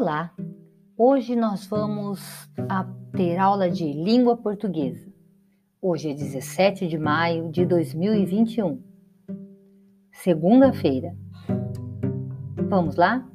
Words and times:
Olá! 0.00 0.32
Hoje 0.96 1.34
nós 1.34 1.66
vamos 1.66 2.48
ter 3.16 3.36
aula 3.36 3.68
de 3.68 3.92
língua 3.92 4.36
portuguesa. 4.36 5.04
Hoje 5.82 6.10
é 6.10 6.14
17 6.14 6.86
de 6.86 6.96
maio 6.96 7.50
de 7.50 7.66
2021, 7.66 8.80
segunda-feira. 10.12 11.16
Vamos 12.68 12.94
lá? 12.94 13.28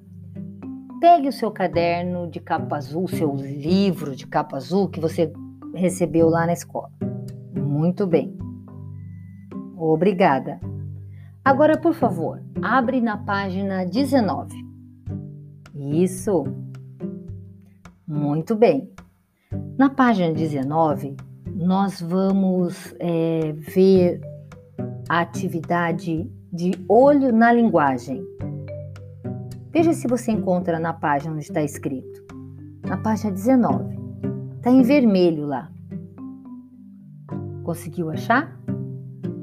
Pegue 1.02 1.28
o 1.28 1.34
seu 1.34 1.52
caderno 1.52 2.30
de 2.32 2.40
capa 2.40 2.78
azul, 2.78 3.10
seu 3.10 3.36
livro 3.36 4.16
de 4.16 4.26
capa 4.26 4.56
azul 4.56 4.88
que 4.88 5.02
você 5.02 5.34
recebeu 5.76 6.30
lá 6.30 6.46
na 6.46 6.54
escola. 6.54 6.90
Muito 7.54 8.08
bem. 8.08 8.38
Obrigada. 9.76 10.62
Agora, 11.44 11.78
por 11.78 11.94
favor, 11.94 12.42
abre 12.62 13.02
na 13.02 13.18
página 13.18 13.86
19. 13.86 14.63
Isso. 15.92 16.44
Muito 18.08 18.56
bem. 18.56 18.90
Na 19.78 19.90
página 19.90 20.34
19, 20.34 21.16
nós 21.56 22.02
vamos 22.02 22.96
é, 23.00 23.52
ver 23.54 24.22
a 25.10 25.20
atividade 25.22 26.30
de 26.52 26.72
olho 26.88 27.32
na 27.34 27.52
linguagem. 27.52 28.24
Veja 29.72 29.94
se 29.94 30.08
você 30.08 30.32
encontra 30.32 30.80
na 30.80 30.94
página 30.94 31.34
onde 31.34 31.44
está 31.44 31.64
escrito. 31.64 32.24
Na 32.88 32.98
página 32.98 33.32
19. 33.32 33.98
Está 34.58 34.70
em 34.72 34.84
vermelho 34.84 35.48
lá. 35.48 35.72
Conseguiu 37.64 38.10
achar? 38.12 38.60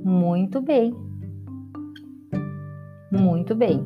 Muito 0.05 0.61
bem. 0.61 0.95
Muito 3.11 3.55
bem. 3.55 3.85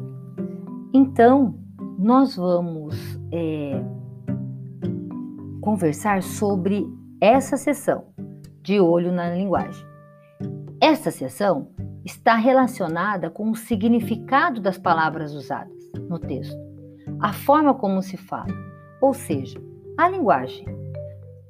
Então, 0.92 1.63
nós 2.04 2.36
vamos 2.36 2.94
é, 3.32 3.82
conversar 5.62 6.22
sobre 6.22 6.86
essa 7.18 7.56
sessão 7.56 8.04
de 8.62 8.78
olho 8.78 9.10
na 9.10 9.30
linguagem. 9.30 9.82
Essa 10.78 11.10
sessão 11.10 11.68
está 12.04 12.34
relacionada 12.34 13.30
com 13.30 13.50
o 13.50 13.56
significado 13.56 14.60
das 14.60 14.76
palavras 14.76 15.32
usadas 15.32 15.72
no 16.06 16.18
texto, 16.18 16.54
a 17.20 17.32
forma 17.32 17.72
como 17.72 18.02
se 18.02 18.18
fala, 18.18 18.52
ou 19.00 19.14
seja, 19.14 19.58
a 19.96 20.06
linguagem, 20.06 20.66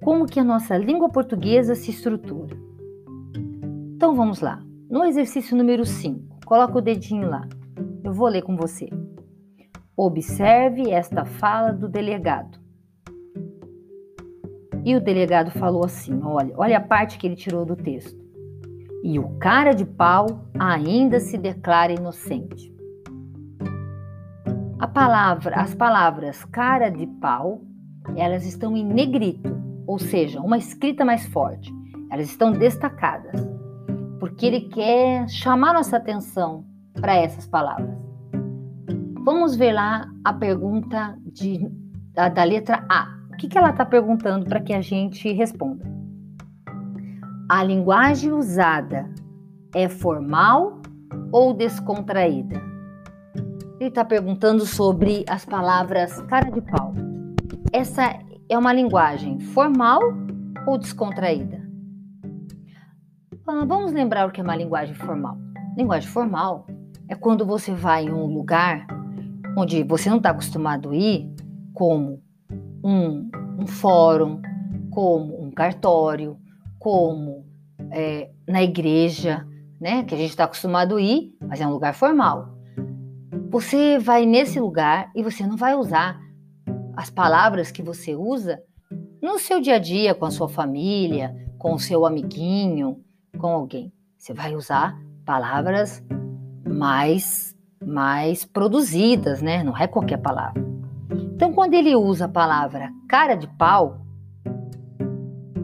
como 0.05 0.25
que 0.25 0.39
a 0.39 0.45
nossa 0.45 0.79
língua 0.79 1.09
portuguesa 1.09 1.75
se 1.75 1.91
estrutura. 1.91 2.57
Então 3.97 4.15
vamos 4.15 4.41
lá. 4.41 4.63
No 4.89 5.05
exercício 5.05 5.57
número 5.57 5.85
5, 5.85 6.47
coloca 6.47 6.79
o 6.79 6.81
dedinho 6.81 7.29
lá. 7.29 7.45
Eu 8.05 8.13
vou 8.13 8.29
ler 8.29 8.43
com 8.43 8.55
você. 8.55 8.89
Observe 9.97 10.91
esta 10.91 11.25
fala 11.25 11.73
do 11.73 11.89
delegado. 11.89 12.59
E 14.85 14.97
o 14.97 15.01
delegado 15.01 15.51
falou 15.53 15.85
assim: 15.85 16.21
olha, 16.23 16.53
olha 16.57 16.79
a 16.79 16.81
parte 16.81 17.17
que 17.17 17.27
ele 17.27 17.37
tirou 17.37 17.65
do 17.65 17.77
texto. 17.77 18.23
E 19.05 19.19
o 19.19 19.39
cara 19.39 19.73
de 19.73 19.85
pau 19.85 20.49
ainda 20.59 21.21
se 21.21 21.39
declara 21.39 21.93
inocente. 21.93 22.75
A 24.79 24.89
palavra, 24.89 25.57
as 25.57 25.75
palavras 25.75 26.45
cara 26.45 26.91
de 26.91 27.07
pau, 27.07 27.63
elas 28.17 28.45
estão 28.45 28.77
em 28.77 28.85
negrito, 28.85 29.57
ou 29.87 29.99
seja, 29.99 30.41
uma 30.41 30.59
escrita 30.59 31.05
mais 31.05 31.25
forte. 31.27 31.73
Elas 32.11 32.27
estão 32.27 32.51
destacadas, 32.51 33.41
porque 34.19 34.45
ele 34.45 34.61
quer 34.63 35.29
chamar 35.29 35.73
nossa 35.73 35.97
atenção 35.97 36.65
para 37.01 37.15
essas 37.15 37.47
palavras. 37.47 38.04
Vamos 39.25 39.57
ver 39.57 39.73
lá 39.73 40.07
a 40.23 40.35
pergunta 40.35 41.19
de, 41.25 41.67
da, 42.13 42.29
da 42.29 42.45
letra 42.45 42.85
A. 42.91 43.09
O 43.33 43.37
que, 43.39 43.49
que 43.49 43.57
ela 43.57 43.71
está 43.71 43.83
perguntando 43.83 44.45
para 44.45 44.61
que 44.61 44.75
a 44.75 44.83
gente 44.83 45.33
responda? 45.33 45.83
A 47.49 47.65
linguagem 47.65 48.33
usada 48.33 49.09
é 49.75 49.89
formal 49.89 50.83
ou 51.33 51.55
descontraída? 51.55 52.61
Ele 53.81 53.89
está 53.89 54.05
perguntando 54.05 54.67
sobre 54.67 55.25
as 55.27 55.47
palavras 55.47 56.21
cara 56.23 56.51
de 56.51 56.61
pau. 56.61 56.93
Essa 57.73 58.19
é 58.47 58.59
uma 58.59 58.75
linguagem 58.75 59.41
formal 59.41 60.03
ou 60.67 60.77
descontraída? 60.77 61.67
Ah, 63.49 63.65
vamos 63.65 63.91
lembrar 63.91 64.29
o 64.29 64.31
que 64.31 64.43
é 64.43 64.45
uma 64.45 64.55
linguagem 64.55 64.95
formal. 64.95 65.39
Linguagem 65.79 66.11
formal 66.11 66.67
é 67.09 67.15
quando 67.15 67.47
você 67.47 67.73
vai 67.73 68.05
em 68.05 68.13
um 68.13 68.27
lugar 68.27 68.87
onde 69.57 69.83
você 69.83 70.11
não 70.11 70.19
está 70.19 70.31
acostumado 70.31 70.91
a 70.91 70.97
ir, 70.97 71.29
como 71.73 72.23
um, 72.83 73.31
um 73.59 73.67
fórum, 73.67 74.41
como 74.91 75.43
um 75.43 75.51
cartório, 75.51 76.37
como 76.79 77.45
é, 77.91 78.31
na 78.47 78.63
igreja, 78.63 79.47
né, 79.81 80.05
que 80.05 80.15
a 80.15 80.19
gente 80.19 80.31
está 80.31 80.45
acostumado 80.45 80.97
a 80.97 81.01
ir, 81.01 81.37
mas 81.41 81.61
é 81.61 81.67
um 81.67 81.73
lugar 81.73 81.95
formal. 81.95 82.55
Você 83.51 83.99
vai 83.99 84.27
nesse 84.27 84.59
lugar 84.59 85.11
e 85.15 85.23
você 85.23 85.47
não 85.47 85.57
vai 85.57 85.75
usar 85.75 86.21
as 86.97 87.11
palavras 87.11 87.71
que 87.71 87.83
você 87.83 88.15
usa 88.15 88.63
no 89.23 89.39
seu 89.39 89.61
dia 89.61 89.77
a 89.77 89.79
dia 89.79 90.15
com 90.15 90.25
a 90.25 90.31
sua 90.31 90.49
família, 90.49 91.35
com 91.59 91.75
o 91.75 91.79
seu 91.79 92.05
amiguinho, 92.05 93.03
com 93.39 93.49
alguém. 93.49 93.93
Você 94.19 94.33
vai 94.33 94.55
usar 94.55 94.99
palavras 95.25 96.03
mais 96.67 97.54
mais 97.87 98.45
produzidas, 98.45 99.43
né? 99.43 99.63
Não 99.63 99.77
é 99.77 99.87
qualquer 99.87 100.19
palavra. 100.19 100.65
Então, 101.35 101.53
quando 101.53 101.75
ele 101.75 101.95
usa 101.95 102.27
a 102.27 102.29
palavra 102.29 102.91
cara 103.09 103.35
de 103.35 103.47
pau, 103.47 104.05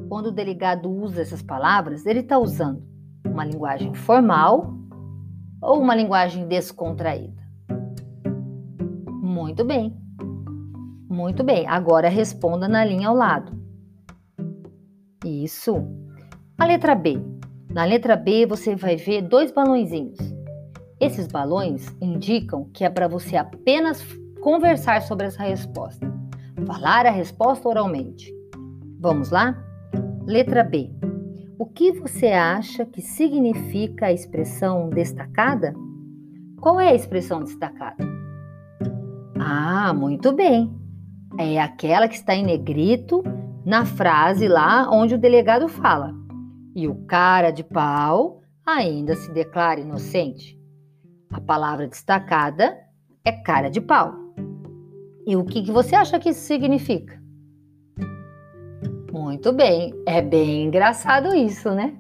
quando 0.09 0.27
o 0.27 0.33
delegado 0.33 0.91
usa 0.91 1.23
essas 1.23 1.43
palavras, 1.43 2.05
ele 2.05 2.21
está 2.21 2.39
usando 2.39 2.83
uma 3.25 3.45
linguagem 3.45 3.95
formal 3.95 4.75
ou 5.63 5.81
uma 5.81 5.95
linguagem 5.95 6.47
descontraída? 6.47 7.41
Muito 9.07 9.65
bem. 9.65 9.97
Muito 11.09 11.45
bem. 11.45 11.67
Agora 11.67 12.09
responda 12.09 12.69
na 12.69 12.85
linha 12.85 13.09
ao 13.09 13.15
lado. 13.15 13.53
Isso. 15.25 15.77
A 16.59 16.65
letra 16.65 16.95
B. 16.95 17.21
Na 17.71 17.85
letra 17.85 18.17
B 18.17 18.47
você 18.47 18.75
vai 18.75 18.97
ver 18.97 19.23
dois 19.23 19.53
balãozinhos. 19.53 20.19
Esses 21.01 21.27
balões 21.27 21.97
indicam 21.99 22.69
que 22.75 22.85
é 22.85 22.91
para 22.91 23.09
você 23.09 23.35
apenas 23.35 24.05
conversar 24.43 25.01
sobre 25.01 25.29
essa 25.29 25.43
resposta, 25.43 26.07
falar 26.67 27.07
a 27.07 27.11
resposta 27.11 27.67
oralmente. 27.67 28.31
Vamos 28.99 29.31
lá? 29.31 29.57
Letra 30.27 30.63
B. 30.63 30.91
O 31.59 31.65
que 31.65 31.93
você 31.93 32.27
acha 32.29 32.85
que 32.85 33.01
significa 33.01 34.07
a 34.07 34.13
expressão 34.13 34.91
destacada? 34.91 35.75
Qual 36.61 36.79
é 36.79 36.91
a 36.91 36.95
expressão 36.95 37.43
destacada? 37.43 38.07
Ah, 39.39 39.95
muito 39.95 40.33
bem. 40.33 40.71
É 41.39 41.59
aquela 41.59 42.09
que 42.09 42.17
está 42.17 42.35
em 42.35 42.45
negrito 42.45 43.23
na 43.65 43.87
frase 43.87 44.47
lá 44.49 44.91
onde 44.91 45.15
o 45.15 45.19
delegado 45.19 45.67
fala. 45.67 46.15
E 46.77 46.87
o 46.87 47.07
cara 47.07 47.51
de 47.51 47.65
pau 47.65 48.43
ainda 48.67 49.17
se 49.17 49.33
declara 49.33 49.81
inocente. 49.81 50.60
A 51.33 51.41
palavra 51.41 51.87
destacada 51.87 52.77
é 53.25 53.31
cara 53.31 53.71
de 53.71 53.81
pau. 53.81 54.15
E 55.27 55.37
o 55.37 55.45
que, 55.45 55.63
que 55.63 55.71
você 55.71 55.95
acha 55.95 56.19
que 56.19 56.31
isso 56.31 56.41
significa? 56.41 57.21
Muito 59.13 59.53
bem, 59.53 59.95
é 60.07 60.21
bem 60.21 60.65
engraçado 60.65 61.35
isso, 61.35 61.71
né? 61.71 61.97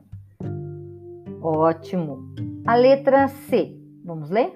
Ótimo. 1.40 2.34
A 2.66 2.74
letra 2.74 3.28
C, 3.28 3.76
vamos 4.04 4.30
ler? 4.30 4.52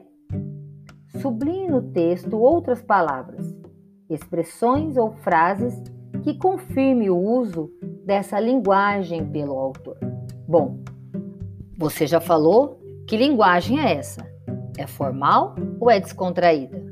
Sublinhe 1.20 1.68
no 1.68 1.82
texto 1.92 2.36
outras 2.36 2.82
palavras, 2.82 3.54
expressões 4.10 4.96
ou 4.96 5.12
frases 5.12 5.80
que 6.24 6.36
confirme 6.36 7.08
o 7.10 7.16
uso 7.16 7.70
dessa 8.04 8.40
linguagem 8.40 9.24
pelo 9.30 9.56
autor. 9.56 9.96
Bom, 10.48 10.80
você 11.78 12.06
já 12.06 12.20
falou 12.20 12.80
que 13.06 13.16
linguagem 13.16 13.80
é 13.80 13.94
essa? 13.94 14.33
É 14.76 14.86
formal 14.86 15.54
ou 15.80 15.90
é 15.90 16.00
descontraída? 16.00 16.82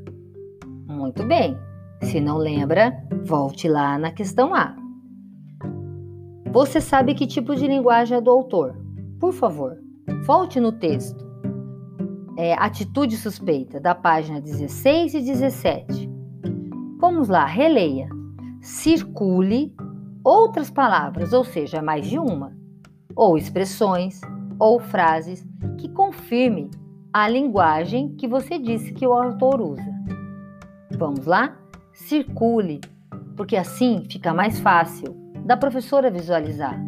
Muito 0.87 1.23
bem. 1.25 1.57
Se 2.01 2.19
não 2.19 2.37
lembra, 2.37 2.93
volte 3.25 3.67
lá 3.67 3.97
na 3.97 4.11
questão 4.11 4.53
A. 4.53 4.75
Você 6.51 6.79
sabe 6.79 7.15
que 7.15 7.25
tipo 7.25 7.55
de 7.55 7.67
linguagem 7.67 8.17
é 8.17 8.21
do 8.21 8.29
autor? 8.29 8.77
Por 9.19 9.33
favor, 9.33 9.77
volte 10.25 10.59
no 10.59 10.71
texto. 10.71 11.23
É, 12.37 12.53
atitude 12.53 13.17
suspeita, 13.17 13.79
da 13.79 13.95
página 13.95 14.41
16 14.41 15.13
e 15.15 15.21
17. 15.21 16.09
Vamos 16.99 17.27
lá, 17.27 17.45
releia. 17.45 18.07
Circule 18.61 19.75
outras 20.23 20.69
palavras, 20.69 21.33
ou 21.33 21.43
seja, 21.43 21.81
mais 21.81 22.07
de 22.07 22.17
uma, 22.17 22.55
ou 23.15 23.37
expressões, 23.37 24.21
ou 24.59 24.79
frases 24.79 25.45
que 25.77 25.89
confirme 25.89 26.69
a 27.13 27.29
linguagem 27.29 28.15
que 28.15 28.27
você 28.27 28.57
disse 28.57 28.91
que 28.93 29.05
o 29.05 29.13
autor 29.13 29.61
usa. 29.61 29.93
Vamos 30.97 31.25
lá? 31.25 31.57
circule, 31.93 32.81
porque 33.37 33.55
assim 33.55 34.03
fica 34.09 34.33
mais 34.33 34.59
fácil 34.59 35.15
da 35.45 35.55
professora 35.55 36.09
visualizar 36.09 36.79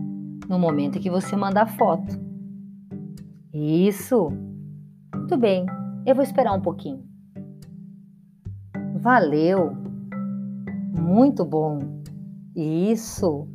no 0.49 0.59
momento 0.59 0.97
em 0.97 1.01
que 1.01 1.09
você 1.09 1.35
mandar 1.35 1.63
a 1.63 1.67
foto. 1.67 2.19
Isso. 3.53 4.31
Muito 5.13 5.37
bem. 5.37 5.65
Eu 6.05 6.15
vou 6.15 6.23
esperar 6.23 6.53
um 6.53 6.61
pouquinho. 6.61 7.03
Valeu. 8.95 9.75
Muito 10.99 11.45
bom. 11.45 11.79
Isso. 12.55 13.47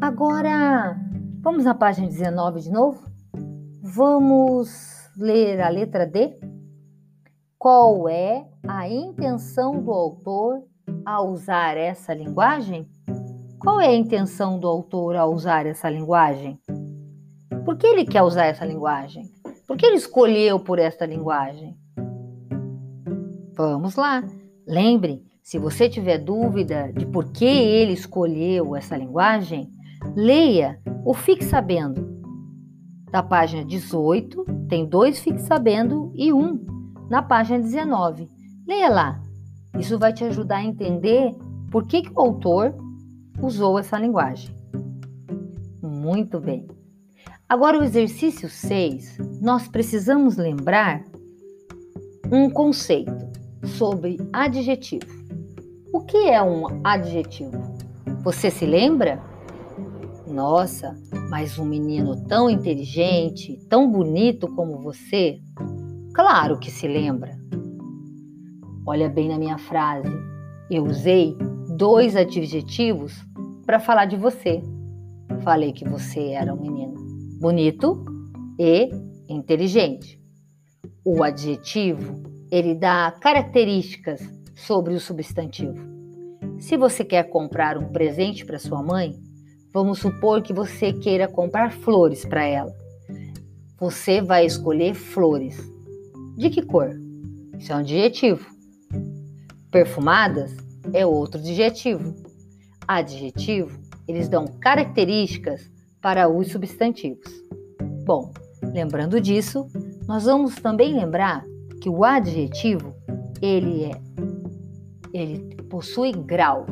Agora, 0.00 0.96
vamos 1.40 1.64
na 1.64 1.74
página 1.74 2.06
19 2.06 2.60
de 2.60 2.70
novo? 2.70 3.02
Vamos 3.82 4.97
ler 5.18 5.60
a 5.60 5.68
letra 5.68 6.06
D? 6.06 6.38
Qual 7.58 8.08
é 8.08 8.46
a 8.66 8.88
intenção 8.88 9.82
do 9.82 9.90
autor 9.90 10.62
ao 11.04 11.30
usar 11.30 11.76
essa 11.76 12.14
linguagem? 12.14 12.88
Qual 13.58 13.80
é 13.80 13.88
a 13.88 13.94
intenção 13.94 14.60
do 14.60 14.68
autor 14.68 15.16
ao 15.16 15.32
usar 15.32 15.66
essa 15.66 15.90
linguagem? 15.90 16.60
Por 17.64 17.76
que 17.76 17.86
ele 17.86 18.04
quer 18.04 18.22
usar 18.22 18.44
essa 18.44 18.64
linguagem? 18.64 19.24
Por 19.66 19.76
que 19.76 19.84
ele 19.84 19.96
escolheu 19.96 20.60
por 20.60 20.78
esta 20.78 21.04
linguagem? 21.04 21.76
Vamos 23.54 23.96
lá. 23.96 24.22
Lembre, 24.64 25.24
se 25.42 25.58
você 25.58 25.88
tiver 25.88 26.18
dúvida 26.18 26.92
de 26.92 27.04
por 27.04 27.32
que 27.32 27.44
ele 27.44 27.92
escolheu 27.92 28.76
essa 28.76 28.96
linguagem, 28.96 29.68
leia 30.14 30.80
o 31.04 31.12
Fique 31.12 31.44
Sabendo. 31.44 32.06
Da 33.10 33.22
página 33.22 33.64
18, 33.64 34.57
tem 34.68 34.86
dois 34.86 35.18
Fique 35.18 35.40
Sabendo 35.40 36.12
e 36.14 36.32
um 36.32 36.60
na 37.08 37.22
página 37.22 37.58
19. 37.58 38.28
Leia 38.66 38.88
lá. 38.88 39.22
Isso 39.78 39.98
vai 39.98 40.12
te 40.12 40.24
ajudar 40.24 40.58
a 40.58 40.64
entender 40.64 41.34
por 41.70 41.86
que, 41.86 42.02
que 42.02 42.12
o 42.14 42.20
autor 42.20 42.74
usou 43.40 43.78
essa 43.78 43.98
linguagem. 43.98 44.54
Muito 45.82 46.38
bem. 46.38 46.66
Agora, 47.48 47.78
o 47.78 47.82
exercício 47.82 48.48
6, 48.48 49.18
nós 49.40 49.68
precisamos 49.68 50.36
lembrar 50.36 51.02
um 52.30 52.50
conceito 52.50 53.26
sobre 53.64 54.18
adjetivo. 54.32 55.06
O 55.92 56.00
que 56.00 56.28
é 56.28 56.42
um 56.42 56.80
adjetivo? 56.84 57.58
Você 58.22 58.50
se 58.50 58.66
lembra? 58.66 59.22
Nossa, 60.26 60.94
mas 61.28 61.58
um 61.58 61.64
menino 61.64 62.16
tão 62.26 62.48
inteligente, 62.48 63.58
tão 63.68 63.90
bonito 63.90 64.48
como 64.54 64.80
você? 64.80 65.40
Claro 66.14 66.58
que 66.58 66.70
se 66.70 66.88
lembra. 66.88 67.38
Olha 68.86 69.08
bem 69.08 69.28
na 69.28 69.38
minha 69.38 69.58
frase. 69.58 70.08
Eu 70.70 70.84
usei 70.84 71.36
dois 71.76 72.16
adjetivos 72.16 73.14
para 73.66 73.78
falar 73.78 74.06
de 74.06 74.16
você. 74.16 74.62
Falei 75.42 75.72
que 75.72 75.88
você 75.88 76.30
era 76.30 76.54
um 76.54 76.60
menino 76.60 76.94
bonito 77.38 78.04
e 78.58 78.90
inteligente. 79.28 80.20
O 81.04 81.22
adjetivo, 81.22 82.22
ele 82.50 82.74
dá 82.74 83.12
características 83.20 84.20
sobre 84.56 84.94
o 84.94 85.00
substantivo. 85.00 85.86
Se 86.58 86.76
você 86.76 87.04
quer 87.04 87.24
comprar 87.24 87.78
um 87.78 87.92
presente 87.92 88.44
para 88.44 88.58
sua 88.58 88.82
mãe, 88.82 89.14
vamos 89.72 89.98
supor 89.98 90.42
que 90.42 90.52
você 90.52 90.92
queira 90.92 91.28
comprar 91.28 91.72
flores 91.72 92.24
para 92.24 92.44
ela. 92.44 92.74
Você 93.78 94.20
vai 94.20 94.44
escolher 94.44 94.94
flores. 94.94 95.56
De 96.36 96.50
que 96.50 96.62
cor? 96.62 96.90
Isso 97.58 97.72
é 97.72 97.76
um 97.76 97.78
adjetivo. 97.78 98.46
Perfumadas 99.70 100.56
é 100.92 101.04
outro 101.06 101.40
adjetivo. 101.40 102.14
Adjetivo, 102.86 103.78
eles 104.06 104.28
dão 104.28 104.46
características 104.46 105.70
para 106.00 106.28
os 106.28 106.50
substantivos. 106.50 107.30
Bom, 108.04 108.32
lembrando 108.62 109.20
disso, 109.20 109.68
nós 110.06 110.24
vamos 110.24 110.56
também 110.56 110.94
lembrar 110.94 111.44
que 111.80 111.88
o 111.88 112.04
adjetivo 112.04 112.94
ele 113.42 113.84
é 113.84 114.08
ele 115.12 115.56
possui 115.70 116.12
grau, 116.12 116.66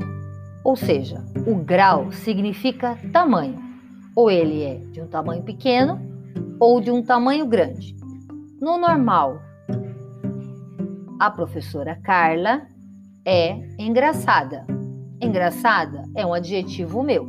ou 0.66 0.74
seja, 0.74 1.24
o 1.46 1.54
grau 1.54 2.10
significa 2.10 2.98
tamanho, 3.12 3.56
ou 4.16 4.28
ele 4.28 4.64
é 4.64 4.74
de 4.90 5.00
um 5.00 5.06
tamanho 5.06 5.44
pequeno 5.44 6.00
ou 6.58 6.80
de 6.80 6.90
um 6.90 7.04
tamanho 7.04 7.46
grande. 7.46 7.94
No 8.60 8.76
normal, 8.76 9.40
a 11.20 11.30
professora 11.30 11.94
Carla 12.02 12.62
é 13.24 13.52
engraçada. 13.78 14.66
Engraçada 15.22 16.02
é 16.16 16.26
um 16.26 16.34
adjetivo 16.34 17.00
meu. 17.00 17.28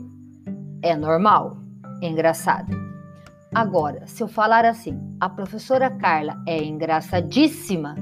É 0.82 0.96
normal 0.96 1.58
engraçada. 2.02 2.76
Agora, 3.54 4.08
se 4.08 4.24
eu 4.24 4.28
falar 4.28 4.66
assim, 4.66 5.00
a 5.20 5.30
professora 5.30 5.92
Carla 5.92 6.42
é 6.48 6.64
engraçadíssima, 6.64 7.94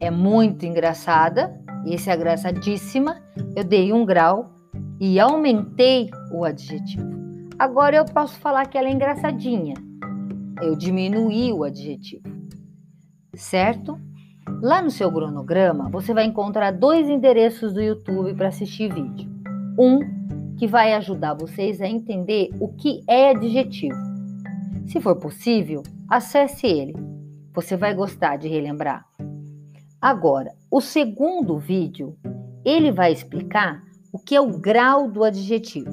é 0.00 0.10
muito 0.10 0.64
engraçada, 0.64 1.54
e 1.84 1.92
esse 1.92 2.08
é 2.08 2.16
engraçadíssima, 2.16 3.20
eu 3.54 3.64
dei 3.64 3.92
um 3.92 4.04
grau 4.04 4.50
e 5.00 5.18
aumentei 5.20 6.10
o 6.32 6.44
adjetivo. 6.44 7.10
Agora 7.58 7.96
eu 7.96 8.04
posso 8.04 8.38
falar 8.40 8.66
que 8.66 8.78
ela 8.78 8.88
é 8.88 8.92
engraçadinha, 8.92 9.74
eu 10.60 10.76
diminuí 10.76 11.52
o 11.52 11.64
adjetivo, 11.64 12.22
certo? 13.34 13.98
Lá 14.60 14.82
no 14.82 14.90
seu 14.90 15.10
cronograma, 15.12 15.88
você 15.90 16.14
vai 16.14 16.24
encontrar 16.24 16.70
dois 16.72 17.08
endereços 17.08 17.72
do 17.72 17.82
YouTube 17.82 18.34
para 18.34 18.48
assistir 18.48 18.92
vídeo. 18.92 19.30
Um 19.78 20.00
que 20.56 20.66
vai 20.66 20.94
ajudar 20.94 21.34
vocês 21.34 21.80
a 21.80 21.88
entender 21.88 22.50
o 22.60 22.68
que 22.68 23.02
é 23.08 23.30
adjetivo. 23.30 23.96
Se 24.86 25.00
for 25.00 25.16
possível, 25.16 25.82
acesse 26.08 26.66
ele. 26.66 26.94
Você 27.54 27.76
vai 27.76 27.94
gostar 27.94 28.36
de 28.36 28.48
relembrar. 28.48 29.04
Agora, 30.00 30.52
o 30.70 30.80
segundo 30.80 31.58
vídeo, 31.58 32.16
ele 32.64 32.92
vai 32.92 33.12
explicar 33.12 33.82
o 34.12 34.18
que 34.18 34.34
é 34.34 34.40
o 34.40 34.58
grau 34.58 35.10
do 35.10 35.24
adjetivo. 35.24 35.90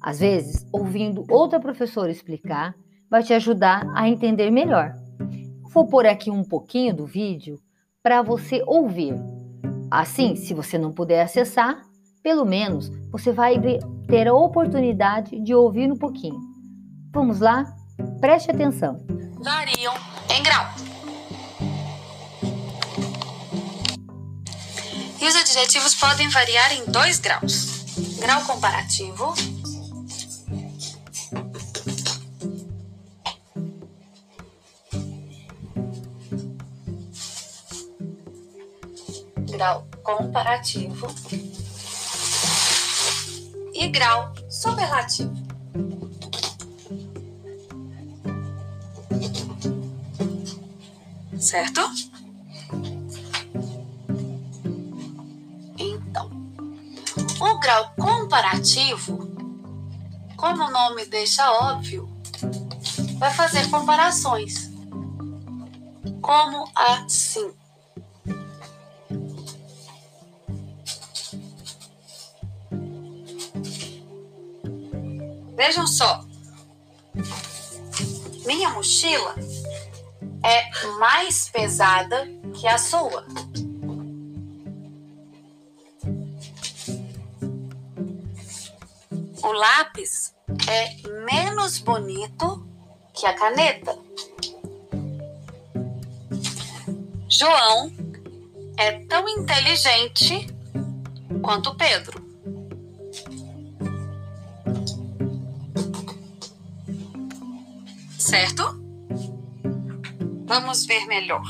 Às 0.00 0.20
vezes, 0.20 0.66
ouvindo 0.70 1.24
outra 1.30 1.58
professora 1.58 2.10
explicar, 2.10 2.74
vai 3.10 3.22
te 3.22 3.32
ajudar 3.32 3.86
a 3.94 4.08
entender 4.08 4.50
melhor. 4.50 4.94
Vou 5.72 5.86
pôr 5.86 6.06
aqui 6.06 6.30
um 6.30 6.44
pouquinho 6.44 6.94
do 6.94 7.06
vídeo 7.06 7.58
para 8.02 8.22
você 8.22 8.62
ouvir. 8.66 9.14
Assim, 9.90 10.36
se 10.36 10.52
você 10.52 10.76
não 10.76 10.92
puder 10.92 11.22
acessar, 11.22 11.82
pelo 12.22 12.44
menos 12.44 12.90
você 13.10 13.32
vai 13.32 13.60
ter 14.08 14.28
a 14.28 14.34
oportunidade 14.34 15.38
de 15.40 15.54
ouvir 15.54 15.90
um 15.90 15.96
pouquinho. 15.96 16.40
Vamos 17.12 17.40
lá? 17.40 17.64
Preste 18.20 18.50
atenção. 18.50 19.04
Variam 19.42 19.94
em 20.30 20.42
grau. 20.42 20.93
E 25.24 25.26
os 25.26 25.36
adjetivos 25.36 25.94
podem 25.94 26.28
variar 26.28 26.70
em 26.74 26.84
dois 26.84 27.18
graus: 27.18 27.64
grau 28.18 28.44
comparativo. 28.44 29.32
Grau 39.50 39.88
comparativo 40.02 41.06
e 43.72 43.88
grau 43.88 44.30
superlativo. 44.50 45.32
Certo? 51.40 52.13
Grau 57.64 57.94
comparativo, 57.98 59.16
como 60.36 60.64
o 60.64 60.70
nome 60.70 61.06
deixa 61.06 61.50
óbvio, 61.50 62.06
vai 63.16 63.32
fazer 63.32 63.70
comparações. 63.70 64.70
Como 66.20 66.70
assim? 66.74 67.54
Vejam 75.56 75.86
só. 75.86 76.22
Minha 78.44 78.68
mochila 78.70 79.36
é 80.44 80.88
mais 80.98 81.48
pesada 81.48 82.28
que 82.60 82.68
a 82.68 82.76
sua. 82.76 83.24
O 89.44 89.52
lápis 89.52 90.34
é 90.66 91.06
menos 91.26 91.78
bonito 91.78 92.66
que 93.12 93.26
a 93.26 93.34
caneta. 93.34 93.94
João 97.28 97.92
é 98.78 99.04
tão 99.04 99.28
inteligente 99.28 100.46
quanto 101.42 101.76
Pedro. 101.76 102.24
Certo? 108.18 108.62
Vamos 110.46 110.86
ver 110.86 111.04
melhor. 111.04 111.44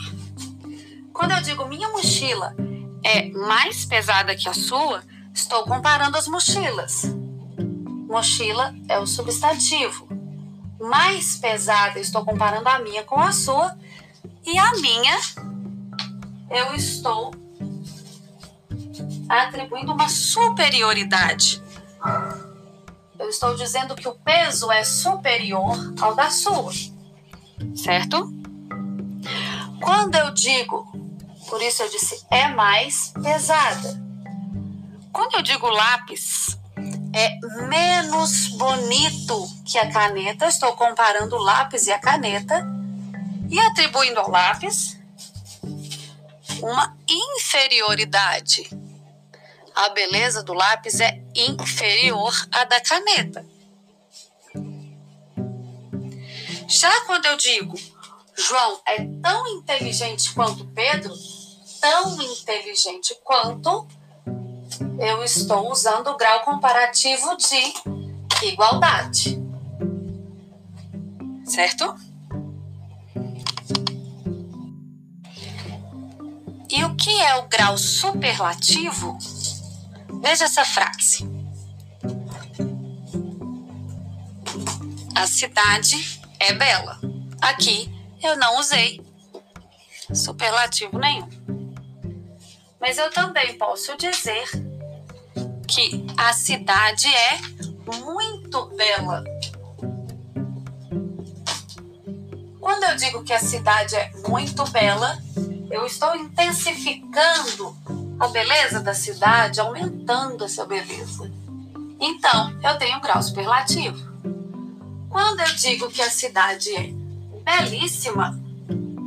Quando 1.12 1.30
eu 1.30 1.42
digo 1.42 1.68
minha 1.68 1.88
mochila 1.90 2.56
é 3.04 3.28
mais 3.30 3.84
pesada 3.84 4.34
que 4.34 4.48
a 4.48 4.52
sua, 4.52 5.04
estou 5.32 5.62
comparando 5.62 6.16
as 6.16 6.26
mochilas. 6.26 7.04
Mochila 8.14 8.72
é 8.88 8.96
o 8.96 9.08
substantivo. 9.08 10.06
Mais 10.80 11.36
pesada, 11.36 11.98
estou 11.98 12.24
comparando 12.24 12.68
a 12.68 12.78
minha 12.78 13.02
com 13.02 13.18
a 13.18 13.32
sua. 13.32 13.76
E 14.46 14.56
a 14.56 14.70
minha, 14.74 15.18
eu 16.48 16.72
estou 16.76 17.34
atribuindo 19.28 19.92
uma 19.92 20.08
superioridade. 20.08 21.60
Eu 23.18 23.28
estou 23.28 23.56
dizendo 23.56 23.96
que 23.96 24.06
o 24.06 24.14
peso 24.14 24.70
é 24.70 24.84
superior 24.84 25.76
ao 26.00 26.14
da 26.14 26.30
sua. 26.30 26.72
Certo? 27.74 28.32
Quando 29.80 30.14
eu 30.14 30.30
digo, 30.30 30.86
por 31.48 31.60
isso 31.60 31.82
eu 31.82 31.90
disse 31.90 32.24
é 32.30 32.46
mais 32.46 33.12
pesada. 33.20 34.00
Quando 35.12 35.34
eu 35.34 35.42
digo 35.42 35.66
lápis 35.68 36.62
é 37.14 37.38
menos 37.68 38.48
bonito 38.48 39.48
que 39.64 39.78
a 39.78 39.90
caneta, 39.90 40.46
estou 40.46 40.74
comparando 40.74 41.36
o 41.36 41.42
lápis 41.42 41.86
e 41.86 41.92
a 41.92 41.98
caneta 41.98 42.66
e 43.48 43.58
atribuindo 43.60 44.18
ao 44.18 44.28
lápis 44.28 44.98
uma 46.60 46.96
inferioridade. 47.08 48.68
A 49.76 49.90
beleza 49.90 50.42
do 50.42 50.52
lápis 50.52 50.98
é 50.98 51.22
inferior 51.36 52.32
à 52.50 52.64
da 52.64 52.80
caneta. 52.80 53.46
Já 56.66 57.00
quando 57.06 57.26
eu 57.26 57.36
digo 57.36 57.74
João 58.36 58.80
é 58.86 58.96
tão 59.22 59.46
inteligente 59.46 60.34
quanto 60.34 60.64
Pedro, 60.66 61.14
tão 61.80 62.20
inteligente 62.20 63.16
quanto 63.22 63.86
eu 64.98 65.22
estou 65.24 65.70
usando 65.70 66.08
o 66.08 66.16
grau 66.16 66.40
comparativo 66.40 67.36
de 67.36 68.46
igualdade. 68.46 69.42
Certo? 71.44 71.94
E 76.70 76.84
o 76.84 76.94
que 76.96 77.20
é 77.20 77.36
o 77.36 77.48
grau 77.48 77.76
superlativo? 77.78 79.16
Veja 80.20 80.44
essa 80.44 80.64
frase. 80.64 81.24
A 85.14 85.26
cidade 85.26 86.20
é 86.40 86.52
bela. 86.52 86.98
Aqui 87.40 87.92
eu 88.22 88.36
não 88.36 88.58
usei 88.58 89.00
superlativo 90.12 90.98
nenhum. 90.98 91.28
Mas 92.80 92.98
eu 92.98 93.10
também 93.10 93.56
posso 93.56 93.96
dizer 93.96 94.44
que 95.74 96.06
a 96.16 96.32
cidade 96.32 97.08
é 97.08 97.40
muito 98.06 98.66
bela. 98.76 99.24
Quando 102.60 102.84
eu 102.84 102.94
digo 102.94 103.24
que 103.24 103.32
a 103.32 103.40
cidade 103.40 103.96
é 103.96 104.12
muito 104.28 104.64
bela, 104.70 105.18
eu 105.68 105.84
estou 105.84 106.14
intensificando 106.14 107.76
a 108.20 108.28
beleza 108.28 108.78
da 108.78 108.94
cidade, 108.94 109.58
aumentando 109.58 110.44
essa 110.44 110.64
beleza. 110.64 111.32
Então, 111.98 112.56
eu 112.62 112.78
tenho 112.78 112.96
um 112.98 113.00
grau 113.00 113.20
superlativo. 113.20 113.98
Quando 115.10 115.40
eu 115.40 115.54
digo 115.56 115.90
que 115.90 116.02
a 116.02 116.10
cidade 116.10 116.70
é 116.72 116.92
belíssima, 117.42 118.40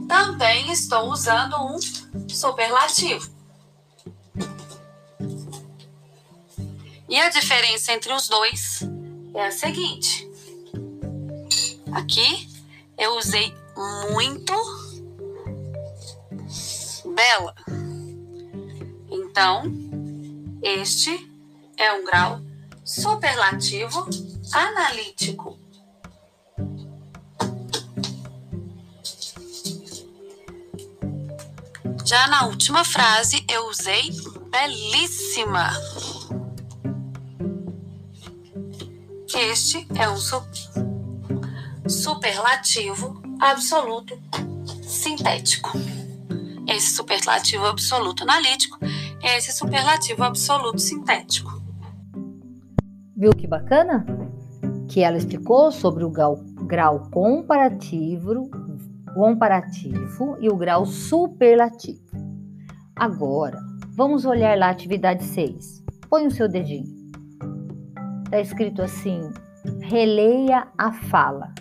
também 0.06 0.70
estou 0.70 1.10
usando 1.10 1.56
um 1.64 1.78
superlativo. 2.28 3.37
E 7.10 7.20
a 7.20 7.30
diferença 7.30 7.94
entre 7.94 8.12
os 8.12 8.28
dois 8.28 8.82
é 9.34 9.46
a 9.46 9.52
seguinte: 9.52 10.30
aqui 11.94 12.50
eu 12.98 13.18
usei 13.18 13.54
muito 14.12 14.54
bela. 17.16 17.56
Então, 19.10 19.64
este 20.62 21.32
é 21.78 21.94
um 21.94 22.04
grau 22.04 22.42
superlativo 22.84 24.08
analítico. 24.52 25.58
Já 32.06 32.28
na 32.28 32.48
última 32.48 32.86
frase, 32.86 33.46
eu 33.50 33.68
usei 33.68 34.12
belíssima. 34.50 35.72
Este 39.36 39.86
é 40.00 40.10
um 40.10 40.16
su 40.16 40.42
superlativo 41.88 43.22
absoluto 43.42 44.18
sintético. 44.84 45.72
Esse 46.68 46.96
superlativo 46.96 47.66
absoluto 47.66 48.24
analítico 48.24 48.78
é 49.22 49.38
esse 49.38 49.52
superlativo 49.52 50.24
absoluto 50.24 50.80
sintético. 50.80 51.62
Viu 53.16 53.32
que 53.32 53.48
bacana? 53.48 54.06
Que 54.90 55.02
ela 55.02 55.18
explicou 55.18 55.72
sobre 55.72 56.06
o 56.06 56.10
grau, 56.10 56.42
grau 56.66 57.10
comparativo 57.12 58.50
comparativo 59.14 60.38
e 60.40 60.48
o 60.48 60.56
grau 60.56 60.86
superlativo. 60.86 62.00
Agora, 62.96 63.60
vamos 63.90 64.26
olhar 64.26 64.58
lá 64.58 64.68
a 64.68 64.72
atividade 64.72 65.24
6. 65.24 65.84
Põe 66.10 66.28
o 66.28 66.32
seu 66.32 66.48
dedinho. 66.48 66.97
Está 68.28 68.42
escrito 68.42 68.82
assim: 68.82 69.22
releia 69.80 70.68
a 70.78 70.92
fala. 70.92 71.54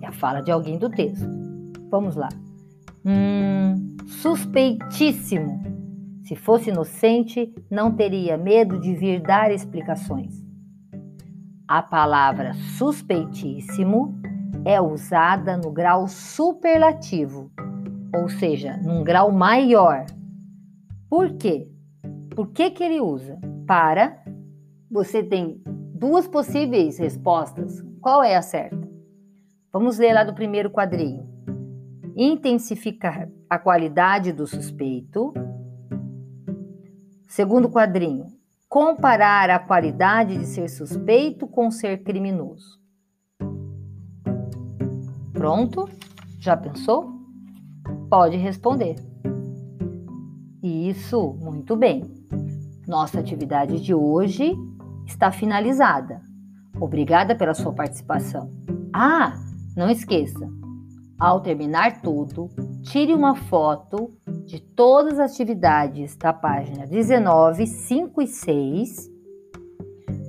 É 0.00 0.06
a 0.06 0.12
fala 0.12 0.40
de 0.40 0.52
alguém 0.52 0.78
do 0.78 0.88
texto. 0.88 1.28
Vamos 1.90 2.14
lá. 2.14 2.28
Hum, 3.04 3.96
suspeitíssimo. 4.06 5.60
Se 6.22 6.36
fosse 6.36 6.70
inocente, 6.70 7.52
não 7.68 7.90
teria 7.90 8.38
medo 8.38 8.78
de 8.78 8.94
vir 8.94 9.20
dar 9.20 9.50
explicações. 9.50 10.40
A 11.66 11.82
palavra 11.82 12.54
suspeitíssimo 12.78 14.14
é 14.64 14.80
usada 14.80 15.56
no 15.56 15.72
grau 15.72 16.06
superlativo, 16.06 17.50
ou 18.14 18.28
seja, 18.28 18.76
num 18.76 19.02
grau 19.02 19.32
maior. 19.32 20.06
Por 21.10 21.32
quê? 21.32 21.68
Por 22.30 22.52
que, 22.52 22.70
que 22.70 22.84
ele 22.84 23.00
usa? 23.00 23.40
Para 23.66 24.22
você 24.88 25.20
tem 25.20 25.60
duas 26.02 26.26
possíveis 26.26 26.98
respostas. 26.98 27.80
Qual 28.00 28.24
é 28.24 28.34
a 28.34 28.42
certa? 28.42 28.90
Vamos 29.72 29.98
ler 29.98 30.12
lá 30.12 30.24
do 30.24 30.34
primeiro 30.34 30.68
quadrinho. 30.68 31.24
Intensificar 32.16 33.30
a 33.48 33.56
qualidade 33.56 34.32
do 34.32 34.44
suspeito. 34.44 35.32
Segundo 37.28 37.70
quadrinho, 37.70 38.26
comparar 38.68 39.48
a 39.48 39.60
qualidade 39.60 40.36
de 40.38 40.44
ser 40.44 40.68
suspeito 40.68 41.46
com 41.46 41.70
ser 41.70 42.02
criminoso. 42.02 42.80
Pronto? 45.32 45.88
Já 46.40 46.56
pensou? 46.56 47.12
Pode 48.10 48.36
responder. 48.36 48.96
Isso, 50.60 51.38
muito 51.40 51.76
bem. 51.76 52.02
Nossa 52.88 53.20
atividade 53.20 53.80
de 53.80 53.94
hoje 53.94 54.52
está 55.12 55.30
finalizada. 55.30 56.20
Obrigada 56.80 57.34
pela 57.34 57.54
sua 57.54 57.72
participação. 57.72 58.50
Ah, 58.92 59.34
não 59.76 59.88
esqueça, 59.88 60.48
ao 61.18 61.40
terminar 61.40 62.02
tudo, 62.02 62.50
tire 62.82 63.14
uma 63.14 63.34
foto 63.34 64.12
de 64.44 64.60
todas 64.60 65.18
as 65.18 65.32
atividades 65.32 66.16
da 66.16 66.32
página 66.32 66.86
19, 66.86 67.66
5 67.66 68.22
e 68.22 68.26
6 68.26 69.10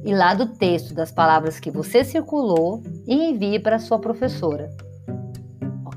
e 0.06 0.14
lá 0.14 0.34
do 0.34 0.48
texto 0.48 0.94
das 0.94 1.12
palavras 1.12 1.60
que 1.60 1.72
você 1.72 2.04
circulou 2.04 2.84
e 3.08 3.32
envie 3.32 3.60
para 3.60 3.80
sua 3.80 4.00
professora 4.00 4.70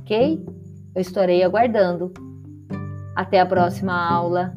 ok? 0.07 0.47
Eu 0.95 1.01
estarei 1.01 1.43
aguardando. 1.43 2.13
Até 3.15 3.41
a 3.41 3.47
próxima 3.47 3.93
aula. 3.93 4.57